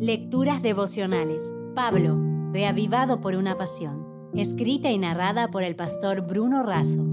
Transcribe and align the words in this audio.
Lecturas 0.00 0.62
devocionales. 0.62 1.52
Pablo, 1.74 2.16
reavivado 2.52 3.20
por 3.20 3.34
una 3.34 3.58
pasión. 3.58 4.30
Escrita 4.32 4.92
y 4.92 4.98
narrada 4.98 5.50
por 5.50 5.64
el 5.64 5.74
pastor 5.74 6.20
Bruno 6.20 6.62
Razo. 6.62 7.04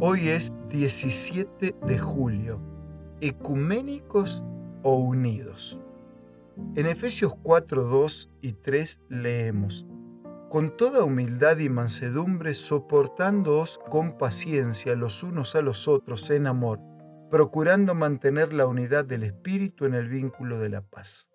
Hoy 0.00 0.28
es 0.28 0.50
17 0.70 1.76
de 1.86 1.98
julio. 1.98 2.62
¿Ecuménicos 3.20 4.42
o 4.82 4.96
unidos? 4.96 5.82
En 6.76 6.86
Efesios 6.86 7.34
4, 7.42 7.82
2 7.82 8.30
y 8.40 8.52
3 8.54 9.02
leemos, 9.10 9.86
Con 10.48 10.78
toda 10.78 11.04
humildad 11.04 11.58
y 11.58 11.68
mansedumbre 11.68 12.54
soportándoos 12.54 13.78
con 13.90 14.16
paciencia 14.16 14.96
los 14.96 15.22
unos 15.22 15.54
a 15.56 15.60
los 15.60 15.88
otros 15.88 16.30
en 16.30 16.46
amor 16.46 16.80
procurando 17.32 17.94
mantener 17.94 18.52
la 18.52 18.66
unidad 18.66 19.06
del 19.06 19.22
espíritu 19.22 19.86
en 19.86 19.94
el 19.94 20.06
vínculo 20.06 20.58
de 20.58 20.68
la 20.68 20.82
paz. 20.82 21.30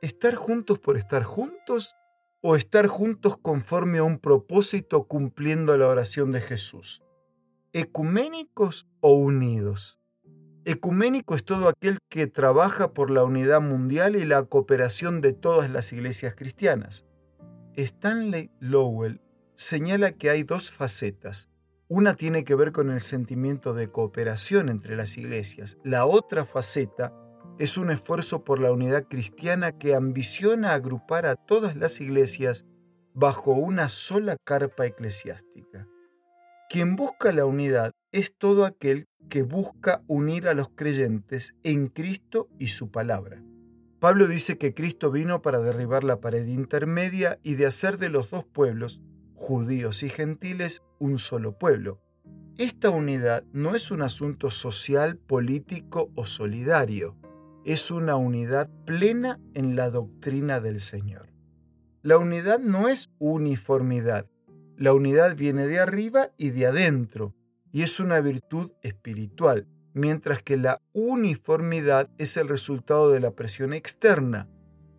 ¿Estar 0.00 0.34
juntos 0.34 0.78
por 0.78 0.96
estar 0.96 1.22
juntos 1.22 1.96
o 2.40 2.56
estar 2.56 2.86
juntos 2.86 3.36
conforme 3.36 3.98
a 3.98 4.04
un 4.04 4.18
propósito 4.18 5.06
cumpliendo 5.06 5.76
la 5.76 5.88
oración 5.88 6.32
de 6.32 6.40
Jesús? 6.40 7.02
¿Ecuménicos 7.74 8.88
o 9.00 9.12
unidos? 9.12 10.00
Ecuménico 10.64 11.34
es 11.34 11.44
todo 11.44 11.68
aquel 11.68 11.98
que 12.08 12.26
trabaja 12.26 12.94
por 12.94 13.10
la 13.10 13.22
unidad 13.22 13.60
mundial 13.60 14.16
y 14.16 14.24
la 14.24 14.42
cooperación 14.44 15.20
de 15.20 15.34
todas 15.34 15.68
las 15.68 15.92
iglesias 15.92 16.34
cristianas. 16.34 17.04
Stanley 17.76 18.50
Lowell 18.60 19.20
señala 19.56 20.12
que 20.12 20.30
hay 20.30 20.42
dos 20.42 20.70
facetas, 20.70 21.50
una 21.94 22.14
tiene 22.14 22.42
que 22.42 22.54
ver 22.54 22.72
con 22.72 22.90
el 22.90 23.02
sentimiento 23.02 23.74
de 23.74 23.90
cooperación 23.90 24.70
entre 24.70 24.96
las 24.96 25.18
iglesias. 25.18 25.76
La 25.84 26.06
otra 26.06 26.46
faceta 26.46 27.12
es 27.58 27.76
un 27.76 27.90
esfuerzo 27.90 28.44
por 28.44 28.60
la 28.60 28.72
unidad 28.72 29.08
cristiana 29.10 29.72
que 29.72 29.94
ambiciona 29.94 30.72
agrupar 30.72 31.26
a 31.26 31.36
todas 31.36 31.76
las 31.76 32.00
iglesias 32.00 32.64
bajo 33.12 33.52
una 33.52 33.90
sola 33.90 34.38
carpa 34.42 34.86
eclesiástica. 34.86 35.86
Quien 36.70 36.96
busca 36.96 37.30
la 37.30 37.44
unidad 37.44 37.92
es 38.10 38.32
todo 38.38 38.64
aquel 38.64 39.04
que 39.28 39.42
busca 39.42 40.02
unir 40.06 40.48
a 40.48 40.54
los 40.54 40.70
creyentes 40.70 41.52
en 41.62 41.88
Cristo 41.88 42.48
y 42.58 42.68
su 42.68 42.90
palabra. 42.90 43.44
Pablo 44.00 44.28
dice 44.28 44.56
que 44.56 44.72
Cristo 44.72 45.10
vino 45.10 45.42
para 45.42 45.58
derribar 45.58 46.04
la 46.04 46.22
pared 46.22 46.46
intermedia 46.46 47.38
y 47.42 47.56
de 47.56 47.66
hacer 47.66 47.98
de 47.98 48.08
los 48.08 48.30
dos 48.30 48.46
pueblos 48.46 49.02
judíos 49.42 50.04
y 50.04 50.08
gentiles, 50.08 50.82
un 51.00 51.18
solo 51.18 51.58
pueblo. 51.58 52.00
Esta 52.58 52.90
unidad 52.90 53.42
no 53.52 53.74
es 53.74 53.90
un 53.90 54.02
asunto 54.02 54.50
social, 54.50 55.16
político 55.16 56.12
o 56.14 56.24
solidario, 56.26 57.16
es 57.64 57.90
una 57.90 58.14
unidad 58.14 58.70
plena 58.86 59.40
en 59.54 59.74
la 59.74 59.90
doctrina 59.90 60.60
del 60.60 60.80
Señor. 60.80 61.32
La 62.02 62.18
unidad 62.18 62.60
no 62.60 62.88
es 62.88 63.10
uniformidad, 63.18 64.28
la 64.76 64.94
unidad 64.94 65.36
viene 65.36 65.66
de 65.66 65.80
arriba 65.80 66.30
y 66.36 66.50
de 66.50 66.66
adentro, 66.66 67.34
y 67.72 67.82
es 67.82 67.98
una 67.98 68.20
virtud 68.20 68.70
espiritual, 68.82 69.66
mientras 69.92 70.40
que 70.44 70.56
la 70.56 70.80
uniformidad 70.92 72.08
es 72.16 72.36
el 72.36 72.48
resultado 72.48 73.10
de 73.10 73.18
la 73.18 73.32
presión 73.32 73.72
externa. 73.72 74.48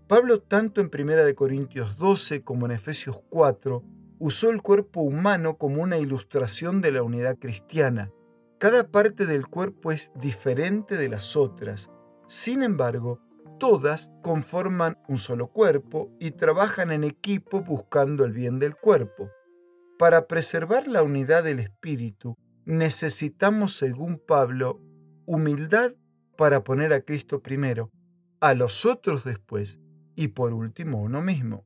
Pablo, 0.08 0.42
tanto 0.42 0.82
en 0.82 0.92
1 0.94 1.34
Corintios 1.34 1.98
12 1.98 2.44
como 2.44 2.66
en 2.66 2.74
Efesios 2.74 3.22
4, 3.30 3.93
usó 4.24 4.52
el 4.52 4.62
cuerpo 4.62 5.02
humano 5.02 5.58
como 5.58 5.84
una 5.84 5.98
ilustración 5.98 6.80
de 6.80 6.94
la 6.94 7.04
unidad 7.04 7.38
cristiana. 7.38 8.10
Cada 8.58 8.90
parte 8.90 9.26
del 9.26 9.48
cuerpo 9.48 9.92
es 9.92 10.14
diferente 10.16 10.96
de 10.96 11.10
las 11.10 11.36
otras. 11.36 11.90
Sin 12.26 12.64
embargo, 12.64 13.20
todas 13.60 14.12
conforman 14.22 14.98
un 15.10 15.18
solo 15.18 15.48
cuerpo 15.48 16.10
y 16.22 16.32
trabajan 16.32 16.94
en 16.94 17.04
equipo 17.04 17.64
buscando 17.64 18.24
el 18.24 18.32
bien 18.32 18.60
del 18.60 18.78
cuerpo. 18.78 19.30
Para 20.00 20.26
preservar 20.26 20.88
la 20.88 21.04
unidad 21.04 21.44
del 21.44 21.60
espíritu, 21.60 22.38
necesitamos, 22.64 23.76
según 23.76 24.22
Pablo, 24.26 24.80
humildad 25.26 25.96
para 26.38 26.64
poner 26.64 26.94
a 26.94 27.02
Cristo 27.02 27.42
primero, 27.42 27.92
a 28.40 28.54
los 28.54 28.86
otros 28.86 29.26
después 29.26 29.82
y 30.16 30.30
por 30.30 30.54
último 30.54 31.02
uno 31.02 31.22
mismo. 31.22 31.66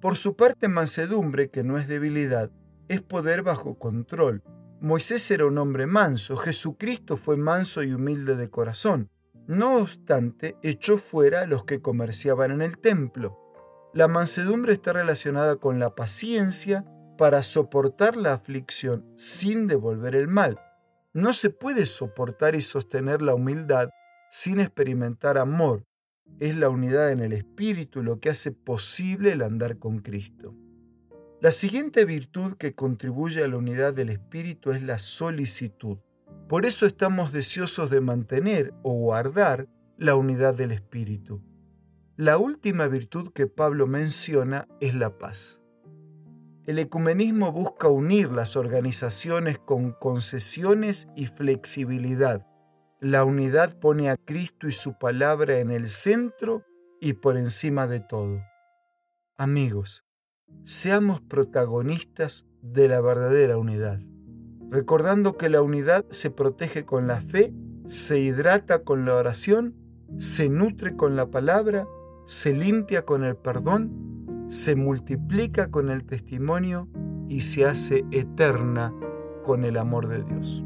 Por 0.00 0.16
su 0.16 0.36
parte, 0.36 0.68
mansedumbre, 0.68 1.50
que 1.50 1.64
no 1.64 1.78
es 1.78 1.88
debilidad, 1.88 2.50
es 2.88 3.02
poder 3.02 3.42
bajo 3.42 3.78
control. 3.78 4.42
Moisés 4.80 5.30
era 5.30 5.46
un 5.46 5.56
hombre 5.58 5.86
manso, 5.86 6.36
Jesucristo 6.36 7.16
fue 7.16 7.36
manso 7.36 7.82
y 7.82 7.92
humilde 7.92 8.36
de 8.36 8.50
corazón. 8.50 9.10
No 9.46 9.76
obstante, 9.78 10.56
echó 10.62 10.98
fuera 10.98 11.42
a 11.42 11.46
los 11.46 11.64
que 11.64 11.80
comerciaban 11.80 12.50
en 12.50 12.62
el 12.62 12.78
templo. 12.78 13.38
La 13.94 14.08
mansedumbre 14.08 14.74
está 14.74 14.92
relacionada 14.92 15.56
con 15.56 15.78
la 15.78 15.94
paciencia 15.94 16.84
para 17.16 17.42
soportar 17.42 18.16
la 18.16 18.34
aflicción 18.34 19.10
sin 19.16 19.66
devolver 19.66 20.14
el 20.14 20.28
mal. 20.28 20.60
No 21.14 21.32
se 21.32 21.48
puede 21.48 21.86
soportar 21.86 22.54
y 22.54 22.60
sostener 22.60 23.22
la 23.22 23.34
humildad 23.34 23.88
sin 24.30 24.60
experimentar 24.60 25.38
amor, 25.38 25.84
es 26.38 26.56
la 26.56 26.68
unidad 26.68 27.12
en 27.12 27.20
el 27.20 27.32
Espíritu 27.32 28.02
lo 28.02 28.20
que 28.20 28.30
hace 28.30 28.52
posible 28.52 29.32
el 29.32 29.42
andar 29.42 29.78
con 29.78 30.00
Cristo. 30.00 30.54
La 31.40 31.50
siguiente 31.50 32.04
virtud 32.04 32.54
que 32.54 32.74
contribuye 32.74 33.42
a 33.42 33.48
la 33.48 33.56
unidad 33.56 33.94
del 33.94 34.10
Espíritu 34.10 34.72
es 34.72 34.82
la 34.82 34.98
solicitud. 34.98 35.98
Por 36.48 36.66
eso 36.66 36.86
estamos 36.86 37.32
deseosos 37.32 37.90
de 37.90 38.00
mantener 38.00 38.74
o 38.82 38.92
guardar 38.92 39.68
la 39.98 40.14
unidad 40.14 40.54
del 40.54 40.72
Espíritu. 40.72 41.42
La 42.16 42.38
última 42.38 42.86
virtud 42.86 43.32
que 43.32 43.46
Pablo 43.46 43.86
menciona 43.86 44.66
es 44.80 44.94
la 44.94 45.18
paz. 45.18 45.60
El 46.64 46.78
ecumenismo 46.78 47.52
busca 47.52 47.88
unir 47.88 48.32
las 48.32 48.56
organizaciones 48.56 49.58
con 49.58 49.92
concesiones 49.92 51.08
y 51.14 51.26
flexibilidad 51.26 52.46
la 53.00 53.24
unidad 53.24 53.78
pone 53.78 54.08
a 54.08 54.16
Cristo 54.16 54.66
y 54.68 54.72
su 54.72 54.98
palabra 54.98 55.58
en 55.58 55.70
el 55.70 55.88
centro 55.88 56.64
y 57.00 57.12
por 57.12 57.36
encima 57.36 57.86
de 57.86 58.00
todo. 58.00 58.40
Amigos, 59.36 60.04
seamos 60.64 61.20
protagonistas 61.20 62.46
de 62.62 62.88
la 62.88 63.02
verdadera 63.02 63.58
unidad, 63.58 64.00
recordando 64.70 65.36
que 65.36 65.50
la 65.50 65.60
unidad 65.60 66.06
se 66.08 66.30
protege 66.30 66.86
con 66.86 67.06
la 67.06 67.20
fe, 67.20 67.52
se 67.84 68.18
hidrata 68.18 68.82
con 68.82 69.04
la 69.04 69.14
oración, 69.14 69.76
se 70.16 70.48
nutre 70.48 70.96
con 70.96 71.16
la 71.16 71.30
palabra, 71.30 71.86
se 72.24 72.54
limpia 72.54 73.04
con 73.04 73.24
el 73.24 73.36
perdón, 73.36 74.46
se 74.48 74.74
multiplica 74.74 75.70
con 75.70 75.90
el 75.90 76.04
testimonio 76.04 76.88
y 77.28 77.42
se 77.42 77.66
hace 77.66 78.06
eterna 78.10 78.94
con 79.44 79.64
el 79.64 79.76
amor 79.76 80.08
de 80.08 80.24
Dios. 80.24 80.65